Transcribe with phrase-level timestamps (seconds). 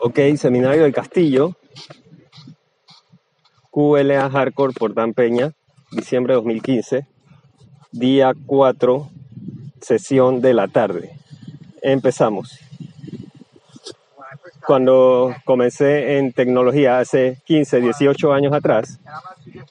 [0.00, 1.56] Ok, Seminario del Castillo,
[3.72, 5.54] QLA Hardcore por Dan Peña,
[5.90, 7.06] diciembre de 2015,
[7.90, 9.10] día 4,
[9.80, 11.18] sesión de la tarde.
[11.82, 12.60] Empezamos.
[14.64, 19.00] Cuando comencé en tecnología hace 15, 18 años atrás,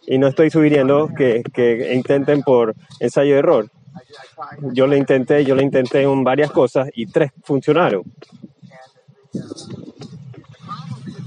[0.08, 3.70] y no estoy sugiriendo que, que intenten por ensayo de error.
[4.74, 8.04] Yo lo intenté, yo lo intenté en varias cosas y tres funcionaron.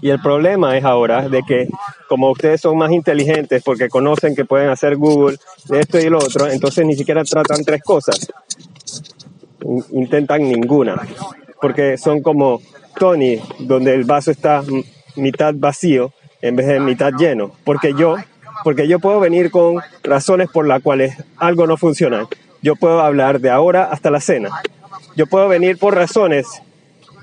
[0.03, 1.69] Y el problema es ahora de que
[2.09, 5.37] como ustedes son más inteligentes porque conocen que pueden hacer Google
[5.71, 8.29] esto y lo otro, entonces ni siquiera tratan tres cosas.
[9.65, 10.97] In- Intentan ninguna.
[11.61, 12.61] Porque son como
[12.99, 14.63] Tony, donde el vaso está
[15.17, 17.53] mitad vacío en vez de mitad lleno.
[17.65, 18.17] Porque yo,
[18.65, 22.27] porque yo puedo venir con razones por las cuales algo no funciona.
[22.63, 24.49] Yo puedo hablar de ahora hasta la cena.
[25.17, 26.47] Yo puedo venir por razones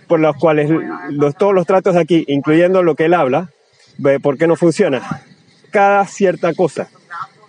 [0.07, 0.69] por las cuales
[1.09, 3.49] los- todos los tratos de aquí, incluyendo lo que él habla,
[3.97, 5.01] ve por qué no funciona.
[5.71, 6.89] Cada cierta cosa,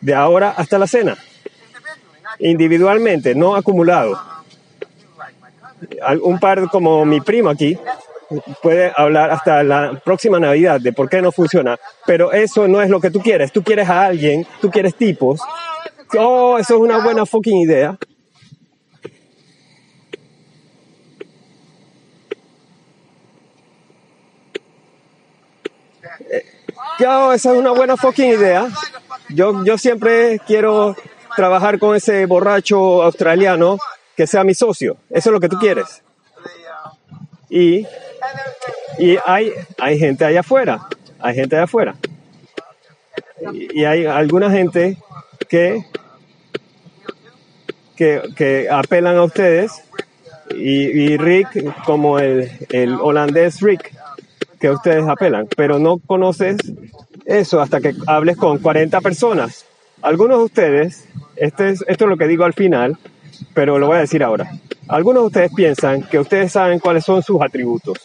[0.00, 1.16] de ahora hasta la cena,
[2.38, 4.18] individualmente, no acumulado.
[6.22, 7.78] Un par como mi primo aquí
[8.62, 12.90] puede hablar hasta la próxima Navidad de por qué no funciona, pero eso no es
[12.90, 13.52] lo que tú quieres.
[13.52, 15.40] Tú quieres a alguien, tú quieres tipos.
[16.18, 17.96] Oh, eso es una buena fucking idea.
[26.98, 28.68] Esa es una buena fucking idea.
[29.28, 30.96] Yo, yo siempre quiero
[31.36, 33.78] trabajar con ese borracho australiano
[34.16, 34.96] que sea mi socio.
[35.10, 36.02] Eso es lo que tú quieres.
[37.48, 37.86] Y,
[38.98, 40.88] y hay, hay gente allá afuera.
[41.20, 41.94] Hay gente allá afuera.
[43.52, 44.96] Y, y hay alguna gente
[45.48, 45.84] que,
[47.96, 49.84] que, que apelan a ustedes.
[50.50, 53.92] Y, y Rick, como el, el holandés Rick,
[54.60, 56.56] que ustedes apelan, pero no conoces
[57.24, 59.64] eso hasta que hables con 40 personas.
[60.02, 62.96] Algunos de ustedes, este es, esto es lo que digo al final,
[63.54, 64.50] pero lo voy a decir ahora.
[64.88, 67.98] Algunos de ustedes piensan que ustedes saben cuáles son sus atributos.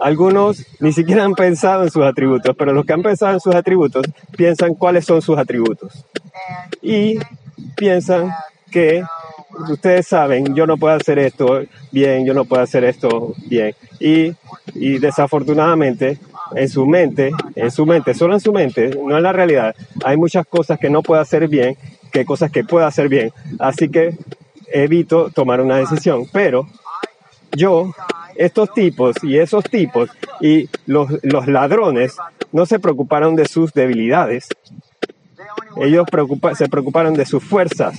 [0.00, 3.54] Algunos ni siquiera han pensado en sus atributos, pero los que han pensado en sus
[3.54, 6.06] atributos piensan cuáles son sus atributos.
[6.80, 7.18] Y
[7.76, 8.30] piensan
[8.70, 9.04] que
[9.68, 13.74] ustedes saben, yo no puedo hacer esto bien, yo no puedo hacer esto bien.
[13.98, 14.32] Y,
[14.74, 16.18] y desafortunadamente,
[16.54, 20.16] en su mente, en su mente, solo en su mente, no en la realidad, hay
[20.16, 21.76] muchas cosas que no puedo hacer bien,
[22.12, 23.32] que cosas que puedo hacer bien.
[23.58, 24.16] Así que
[24.72, 26.26] evito tomar una decisión.
[26.32, 26.66] Pero
[27.52, 27.92] yo,
[28.36, 30.10] estos tipos y esos tipos
[30.40, 32.16] y los, los ladrones
[32.52, 34.48] no se preocuparon de sus debilidades.
[35.76, 36.06] Ellos
[36.56, 37.98] se preocuparon de sus fuerzas.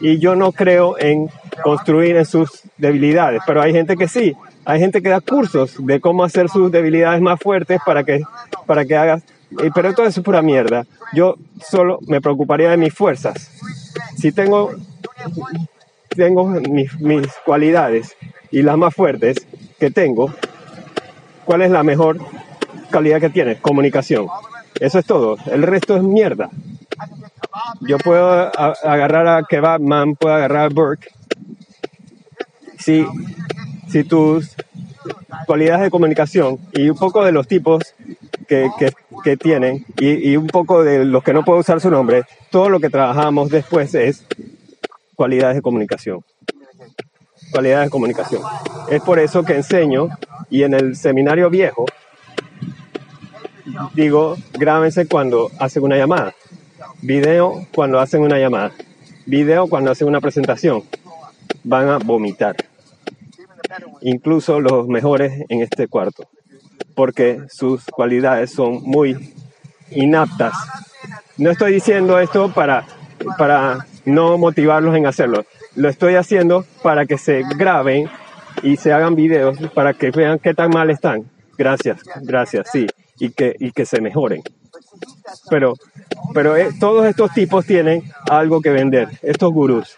[0.00, 1.28] Y yo no creo en
[1.62, 4.36] construir en sus debilidades, pero hay gente que sí.
[4.64, 8.22] Hay gente que da cursos de cómo hacer sus debilidades más fuertes para que,
[8.66, 9.22] para que hagas.
[9.74, 10.84] Pero todo eso es pura mierda.
[11.14, 11.36] Yo
[11.66, 13.50] solo me preocuparía de mis fuerzas.
[14.18, 14.72] Si tengo,
[16.10, 18.14] tengo mis, mis cualidades
[18.50, 19.46] y las más fuertes
[19.80, 20.32] que tengo,
[21.44, 22.18] ¿cuál es la mejor
[22.90, 23.60] calidad que tienes?
[23.60, 24.26] Comunicación.
[24.80, 25.38] Eso es todo.
[25.50, 26.50] El resto es mierda.
[27.80, 31.08] Yo puedo agarrar a Kebabman, puedo agarrar a Burke.
[32.78, 33.04] Si,
[33.88, 34.54] si tus
[35.46, 37.82] cualidades de comunicación y un poco de los tipos
[38.46, 38.92] que, que,
[39.24, 42.68] que tienen y, y un poco de los que no puedo usar su nombre, todo
[42.68, 44.24] lo que trabajamos después es
[45.14, 46.24] cualidades de comunicación.
[47.50, 48.42] Cualidades de comunicación.
[48.88, 50.08] Es por eso que enseño
[50.50, 51.86] y en el seminario viejo
[53.94, 56.34] digo, grábense cuando hacen una llamada.
[57.02, 58.72] Video cuando hacen una llamada.
[59.24, 60.82] Video cuando hacen una presentación.
[61.62, 62.56] Van a vomitar.
[64.00, 66.28] Incluso los mejores en este cuarto.
[66.94, 69.32] Porque sus cualidades son muy
[69.90, 70.54] inaptas.
[71.36, 72.84] No estoy diciendo esto para,
[73.36, 75.44] para no motivarlos en hacerlo.
[75.76, 78.08] Lo estoy haciendo para que se graben
[78.62, 81.30] y se hagan videos para que vean qué tan mal están.
[81.56, 82.86] Gracias, gracias, sí.
[83.20, 84.42] Y que, y que se mejoren.
[85.50, 85.74] Pero,
[86.34, 89.96] pero eh, todos estos tipos tienen algo que vender, estos gurús.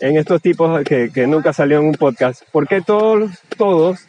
[0.00, 2.42] En estos tipos que, nunca salió en un podcast.
[2.52, 4.00] Porque todos, todos,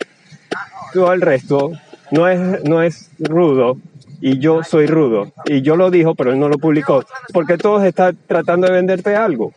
[0.94, 1.72] todo el resto
[2.12, 3.78] no es, no es rudo
[4.20, 5.32] y yo soy rudo.
[5.46, 7.06] Y yo lo dijo, pero él no lo publicó.
[7.34, 9.54] Porque todos están tratando de venderte algo.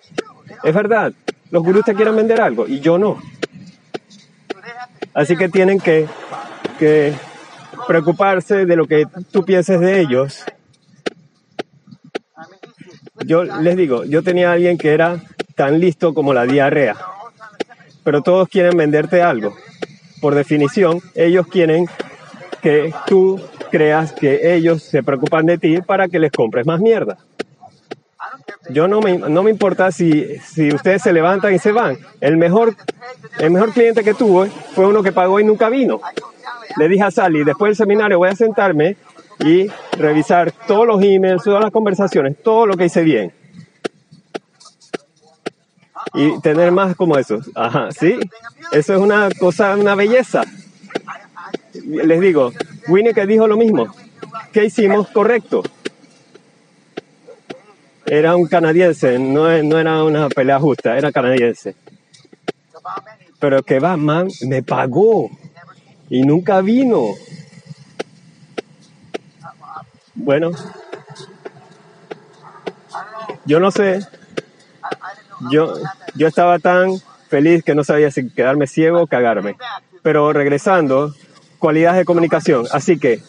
[0.62, 1.12] Es verdad,
[1.50, 3.18] los gurús te quieren vender algo y yo no.
[5.14, 6.06] Así que tienen que,
[6.78, 7.12] que
[7.86, 10.44] preocuparse de lo que tú pienses de ellos.
[13.26, 15.20] Yo les digo, yo tenía a alguien que era
[15.54, 16.96] tan listo como la diarrea,
[18.02, 19.54] pero todos quieren venderte algo.
[20.20, 21.86] Por definición, ellos quieren
[22.62, 23.40] que tú
[23.70, 27.18] creas que ellos se preocupan de ti para que les compres más mierda.
[28.68, 31.98] Yo no me, no me importa si, si ustedes se levantan y se van.
[32.20, 32.74] El mejor,
[33.38, 36.00] el mejor cliente que tuve fue uno que pagó y nunca vino.
[36.76, 38.96] Le dije a Sally, después del seminario voy a sentarme
[39.44, 43.32] y revisar todos los emails, todas las conversaciones, todo lo que hice bien.
[46.14, 47.40] Y tener más como eso.
[47.54, 48.18] Ajá, sí.
[48.72, 50.42] Eso es una cosa, una belleza.
[51.84, 52.52] Les digo,
[52.88, 53.86] Winnie que dijo lo mismo.
[54.52, 55.62] ¿Qué hicimos correcto?
[58.06, 61.76] Era un canadiense, no, no era una pelea justa, era canadiense.
[63.38, 65.30] Pero que Batman me pagó
[66.08, 67.14] y nunca vino.
[70.22, 70.50] Bueno,
[73.46, 74.06] yo no sé.
[75.50, 75.74] Yo,
[76.14, 79.56] yo estaba tan feliz que no sabía si quedarme ciego o cagarme.
[80.02, 81.14] Pero regresando,
[81.58, 82.66] cualidades de comunicación.
[82.70, 83.22] Así que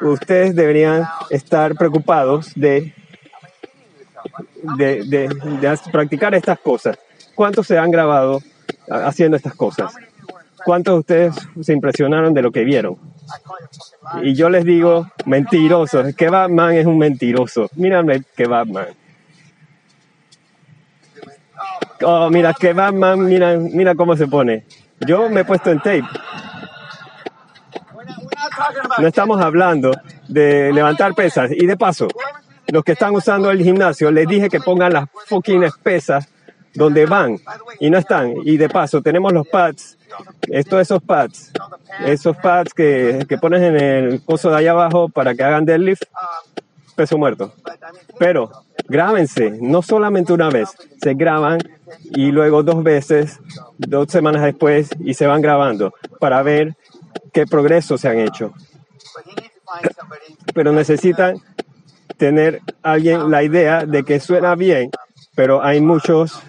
[0.00, 2.94] ustedes deberían estar preocupados de,
[4.78, 6.98] de, de, practicar estas cosas.
[7.34, 8.40] ¿Cuántos se han grabado
[8.88, 9.94] haciendo estas cosas?
[10.64, 13.13] ¿Cuántos de ustedes se impresionaron de lo que vieron?
[14.22, 17.68] Y yo les digo, mentirosos, que Batman es un mentiroso.
[17.74, 18.88] Mírame que Batman.
[22.02, 24.64] Oh, mira que Batman, mira, mira cómo se pone.
[25.00, 26.04] Yo me he puesto en tape.
[28.98, 29.92] No estamos hablando
[30.28, 31.50] de levantar pesas.
[31.52, 32.08] Y de paso,
[32.68, 36.28] los que están usando el gimnasio, les dije que pongan las fucking pesas
[36.74, 37.38] donde van
[37.80, 38.34] y no están.
[38.44, 39.98] Y de paso, tenemos los pads,
[40.48, 41.52] estos esos pads,
[42.04, 46.02] esos pads que, que pones en el coso de allá abajo para que hagan deadlift,
[46.94, 47.52] peso muerto.
[48.18, 48.50] Pero
[48.88, 51.58] grábense, no solamente una vez, se graban
[52.10, 53.40] y luego dos veces,
[53.78, 56.74] dos semanas después, y se van grabando para ver
[57.32, 58.52] qué progresos se han hecho.
[60.54, 61.40] Pero necesitan
[62.16, 64.90] tener alguien la idea de que suena bien,
[65.34, 66.40] pero hay muchos,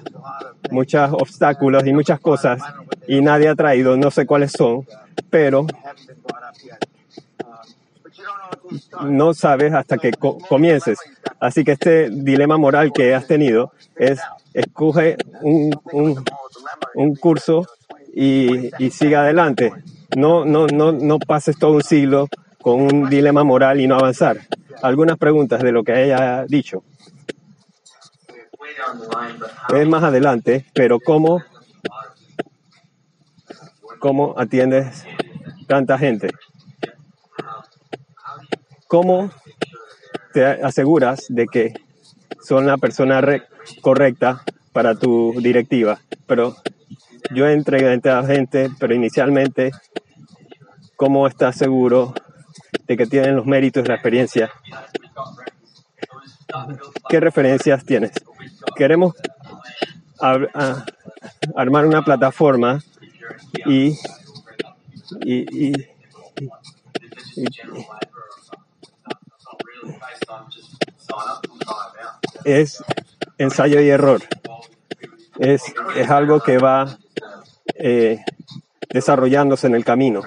[0.72, 2.62] muchos obstáculos y muchas cosas
[3.08, 4.86] y nadie ha traído, no sé cuáles son,
[5.30, 5.66] pero
[9.06, 10.98] no sabes hasta que comiences.
[11.40, 14.20] Así que este dilema moral que has tenido es
[14.54, 16.24] escoge un, un,
[16.96, 17.68] un curso
[18.14, 19.72] y, y sigue adelante.
[20.16, 22.28] No, no, no, no pases todo un siglo
[22.62, 24.40] con un dilema moral y no avanzar.
[24.82, 26.84] Algunas preguntas de lo que ella ha dicho.
[29.74, 31.44] Es más adelante, pero ¿cómo,
[34.00, 35.06] cómo atiendes
[35.68, 36.30] tanta gente?
[38.88, 39.32] ¿Cómo
[40.34, 41.74] te aseguras de que
[42.42, 43.22] son la persona
[43.82, 46.00] correcta para tu directiva?
[46.28, 46.56] Pero
[47.34, 49.72] yo entregué a gente, pero inicialmente,
[50.96, 52.14] ¿cómo estás seguro
[52.88, 54.52] de que tienen los méritos y la experiencia?
[57.10, 58.12] ¿Qué referencias tienes?
[58.76, 59.16] Queremos
[61.56, 62.82] armar una plataforma
[63.66, 63.98] y,
[65.22, 65.74] y, y,
[72.44, 72.84] es
[73.38, 74.22] ensayo y error.
[75.40, 75.64] Es,
[75.96, 76.98] es algo que va
[77.76, 78.24] eh,
[78.90, 80.22] desarrollándose en el camino.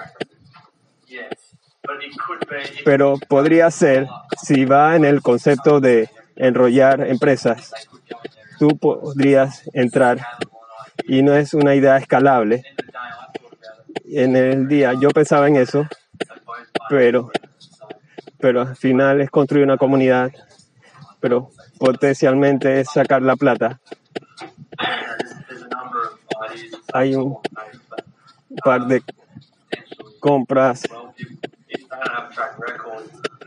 [2.85, 4.06] Pero podría ser,
[4.42, 7.73] si va en el concepto de enrollar empresas,
[8.59, 10.18] tú podrías entrar
[11.07, 12.64] y no es una idea escalable.
[14.07, 15.87] En el día yo pensaba en eso,
[16.88, 17.30] pero,
[18.38, 20.33] pero al final es construir una comunidad,
[21.21, 23.80] pero potencialmente es sacar la plata
[26.92, 27.38] hay un
[28.64, 29.02] par de
[30.21, 30.83] compras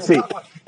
[0.00, 0.16] Sí,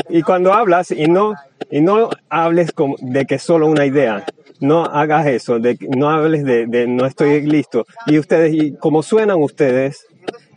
[0.08, 1.34] y cuando hablas y no,
[1.70, 4.24] y no hables de que solo una idea,
[4.60, 7.86] no hagas eso, de, no hables de, de no estoy listo.
[8.06, 10.06] Y ustedes, y como suenan ustedes,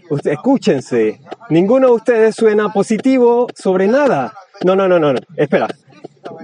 [0.10, 1.20] ustedes, escúchense.
[1.50, 4.34] Ninguno de ustedes suena positivo sobre nada.
[4.64, 5.20] No, no, no, no, no.
[5.36, 5.68] Espera.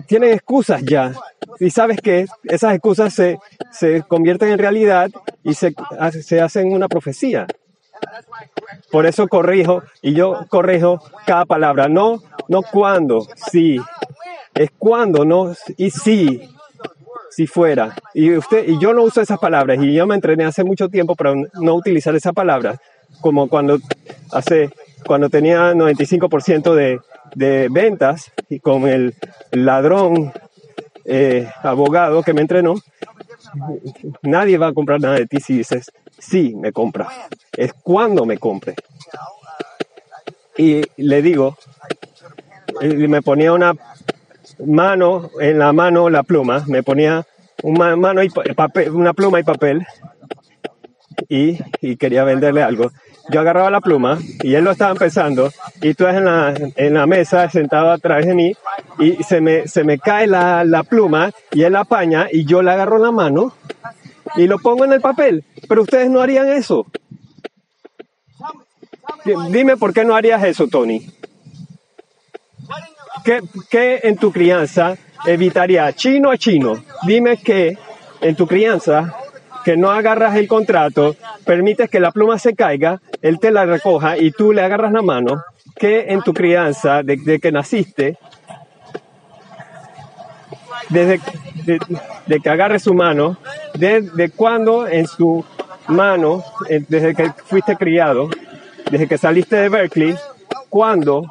[0.07, 1.13] Tienen excusas ya.
[1.59, 3.37] Y sabes que esas excusas se,
[3.71, 5.09] se convierten en realidad
[5.43, 5.73] y se,
[6.21, 7.47] se hacen una profecía.
[8.91, 11.87] Por eso corrijo y yo corrijo cada palabra.
[11.87, 13.79] No, no cuando, sí.
[14.53, 16.49] Es cuando, no, y sí
[17.31, 17.95] si fuera.
[18.13, 21.15] Y usted y yo no uso esas palabras y yo me entrené hace mucho tiempo
[21.15, 22.79] para no utilizar esas palabras,
[23.21, 23.79] como cuando
[24.31, 24.69] hace
[25.05, 26.99] cuando tenía 95% de,
[27.35, 29.15] de ventas y con el
[29.51, 30.31] ladrón
[31.05, 32.75] eh, abogado que me entrenó,
[34.21, 35.91] nadie va a comprar nada de ti si dices,
[36.23, 37.07] sí, me compra.
[37.55, 38.75] Es cuando me compre.
[40.57, 41.57] Y le digo,
[42.81, 43.73] me ponía una
[44.65, 47.25] mano, en la mano la pluma, me ponía
[47.63, 49.85] una, mano y papel, una pluma y papel
[51.27, 51.57] y,
[51.97, 52.91] quería venderle algo.
[53.29, 55.49] Yo agarraba la pluma y él lo estaba empezando
[55.81, 56.27] y tú en
[56.75, 58.53] en la mesa sentado atrás de mí
[58.99, 62.61] y se me, se me cae la, la pluma y él la apaña y yo
[62.61, 63.53] le agarro la mano
[64.35, 65.43] y lo pongo en el papel.
[65.67, 66.85] Pero ustedes no harían eso.
[69.49, 71.05] Dime por qué no harías eso, Tony.
[73.69, 76.83] ¿Qué, en tu crianza evitaría chino a chino?
[77.07, 77.77] Dime que
[78.21, 79.15] en tu crianza
[79.63, 84.17] que no agarras el contrato, permites que la pluma se caiga, él te la recoja
[84.17, 85.41] y tú le agarras la mano,
[85.77, 88.17] que en tu crianza, desde que naciste,
[90.89, 91.21] desde
[91.65, 93.37] de, que agarre su mano,
[93.75, 95.43] desde cuando en su
[95.87, 98.29] mano, eh, desde que fuiste criado,
[98.89, 100.15] desde que saliste de Berkeley,
[100.69, 101.25] cuando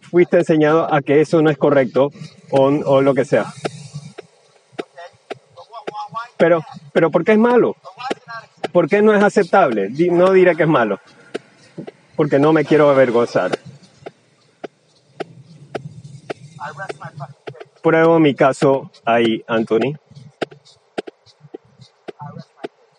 [0.00, 2.10] fuiste enseñado a que eso no es correcto
[2.50, 3.46] o, lo que sea.
[6.36, 6.62] Pero,
[6.92, 7.76] pero ¿por qué es malo?
[8.72, 9.90] ¿Por qué no es aceptable?
[10.10, 11.00] No diré que es malo,
[12.14, 13.58] porque no me quiero avergonzar.
[17.86, 19.94] Pruebo mi caso ahí, Anthony.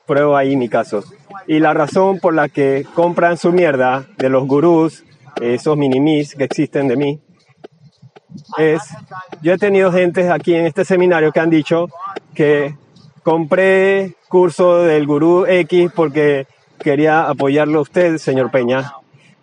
[0.06, 1.03] Pruebo ahí mi caso.
[1.46, 5.03] Y la razón por la que compran su mierda de los gurús
[5.41, 7.20] esos minimis que existen de mí,
[8.58, 8.82] es,
[9.41, 11.89] yo he tenido gente aquí en este seminario que han dicho
[12.34, 12.74] que
[13.24, 16.48] compré curso del gurú X porque
[16.79, 18.94] quería apoyarlo a usted, señor Peña,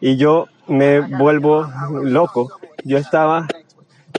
[0.00, 1.70] y yo me vuelvo
[2.02, 2.50] loco.
[2.82, 3.46] Yo estaba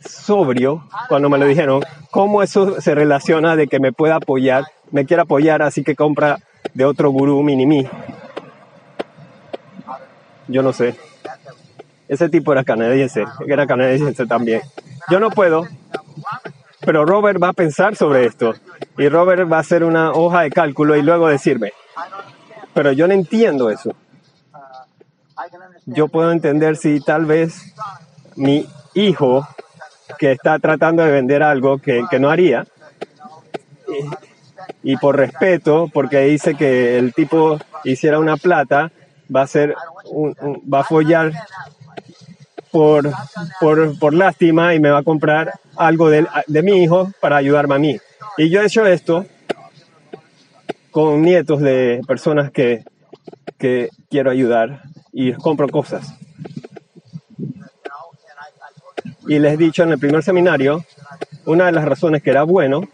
[0.08, 1.82] sobrio cuando me lo dijeron.
[2.12, 6.40] ¿Cómo eso se relaciona de que me pueda apoyar, me quiera apoyar, así que compra
[6.74, 7.88] de otro gurú mini
[10.48, 10.96] Yo no sé.
[12.08, 14.62] Ese tipo era canadiense, era canadiense también.
[15.10, 15.68] Yo no puedo,
[16.82, 18.54] pero Robert va a pensar sobre esto
[18.98, 21.74] y Robert va a hacer una hoja de cálculo y luego decirme,
[22.74, 23.96] pero yo no entiendo eso.
[25.86, 27.74] Yo puedo entender si tal vez
[28.36, 29.48] mi hijo
[30.18, 32.66] que está tratando de vender algo que, no haría,
[34.84, 38.92] y, por respeto, porque dice que el tipo hiciera una plata,
[39.34, 39.76] va a ser
[40.72, 41.32] va a follar
[42.72, 43.10] por,
[43.60, 47.76] por, por lástima y me va a comprar algo de, de mi hijo para ayudarme
[47.76, 47.98] a mí.
[48.38, 49.26] Y yo he hecho esto
[50.92, 52.84] con nietos de personas que,
[53.58, 56.14] que quiero ayudar y compro cosas.
[59.28, 60.86] Y les he dicho en el primer seminario,
[61.46, 62.88] una de las razones que era bueno,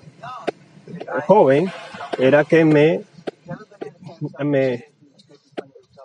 [1.27, 1.71] joven,
[2.17, 3.01] era que me,
[4.39, 4.85] me,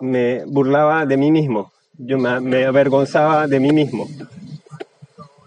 [0.01, 4.07] me burlaba de mí mismo yo me, avergonzaba de mí mismo,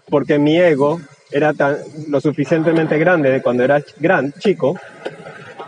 [0.09, 0.99] porque mi ego
[1.31, 1.77] era tan,
[2.09, 4.77] lo suficientemente grande de cuando era gran, chico,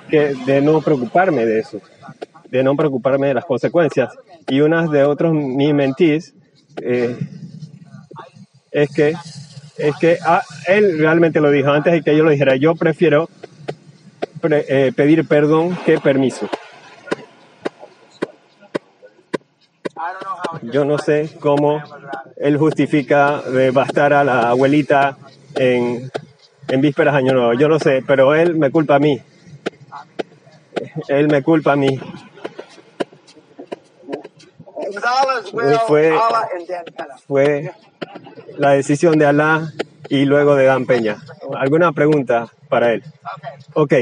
[0.10, 1.80] que de no preocuparme de eso,
[2.50, 4.14] de no preocuparme de las consecuencias.
[4.48, 6.34] Y una de otros mi mentís
[6.82, 7.18] eh,
[8.74, 9.14] es que
[9.78, 12.56] es que ah, él realmente lo dijo antes de que yo lo dijera.
[12.56, 13.30] Yo prefiero
[14.44, 16.48] eh, pedir perdón que permiso.
[20.62, 21.82] Yo no sé cómo
[22.38, 25.18] él justifica bastar a la abuelita
[25.56, 26.12] en,
[26.68, 27.54] en vísperas de Año Nuevo.
[27.54, 29.22] Yo no sé, pero él me culpa a mí.
[31.08, 32.00] Él me culpa a mí.
[35.88, 36.16] Fue,
[37.28, 37.72] fue
[38.58, 39.72] la decisión de Alá
[40.10, 41.18] y luego de Dan Peña.
[41.56, 43.04] ¿Alguna pregunta para él?
[43.74, 43.94] Ok.